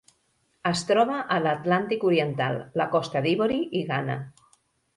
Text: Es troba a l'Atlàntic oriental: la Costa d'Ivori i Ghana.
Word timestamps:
Es 0.69 0.79
troba 0.91 1.17
a 1.35 1.37
l'Atlàntic 1.43 2.07
oriental: 2.11 2.59
la 2.83 2.89
Costa 2.97 3.25
d'Ivori 3.29 3.61
i 3.83 3.87
Ghana. 3.95 4.21